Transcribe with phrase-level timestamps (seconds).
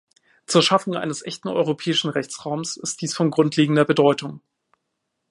[0.47, 4.41] Zur Schaffung eines echten europäischen Rechtsraums ist dies von grundlegender Bedeutung.